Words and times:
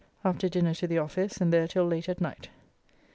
After 0.25 0.49
dinner 0.49 0.73
to 0.73 0.87
the 0.87 0.97
office, 0.97 1.37
and 1.39 1.53
there 1.53 1.67
till 1.67 1.85
late 1.85 2.09
at 2.09 2.19
night. 2.19 2.49